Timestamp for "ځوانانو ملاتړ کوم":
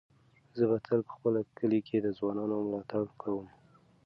2.17-3.45